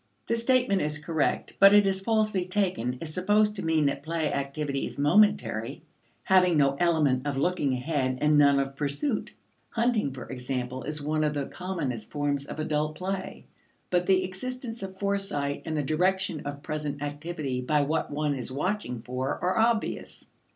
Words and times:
The 0.25 0.35
statement 0.35 0.81
is 0.81 0.97
correct, 0.97 1.53
but 1.59 1.75
it 1.75 1.85
is 1.85 2.01
falsely 2.01 2.45
taken, 2.45 2.97
if 3.01 3.09
supposed 3.09 3.55
to 3.57 3.63
mean 3.63 3.85
that 3.85 4.01
play 4.01 4.33
activity 4.33 4.87
is 4.87 4.97
momentary, 4.97 5.83
having 6.23 6.57
no 6.57 6.75
element 6.79 7.27
of 7.27 7.37
looking 7.37 7.73
ahead 7.73 8.17
and 8.19 8.35
none 8.35 8.57
of 8.57 8.75
pursuit. 8.75 9.31
Hunting, 9.69 10.11
for 10.11 10.27
example, 10.27 10.85
is 10.85 11.03
one 11.03 11.23
of 11.23 11.35
the 11.35 11.45
commonest 11.45 12.09
forms 12.09 12.47
of 12.47 12.59
adult 12.59 12.95
play, 12.95 13.45
but 13.91 14.07
the 14.07 14.23
existence 14.23 14.81
of 14.81 14.97
foresight 14.97 15.61
and 15.65 15.77
the 15.77 15.83
direction 15.83 16.47
of 16.47 16.63
present 16.63 17.03
activity 17.03 17.61
by 17.61 17.81
what 17.83 18.09
one 18.09 18.33
is 18.33 18.51
watching 18.51 19.03
for 19.03 19.37
are 19.39 19.55
obvious. 19.59 20.31